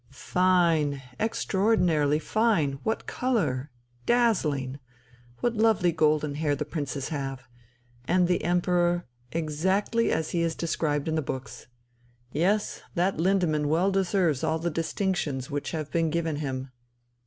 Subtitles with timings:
[0.09, 2.79] "Fine, extraordinarily fine!
[2.81, 3.67] What colouring!
[4.07, 4.79] Dazzling.
[5.41, 7.43] What lovely golden hair the princes have!
[8.05, 9.05] And the Emperor...
[9.31, 11.67] exactly as he is described in the books!
[12.31, 16.71] Yes, that Lindemann well deserves all the distinctions which have been given him."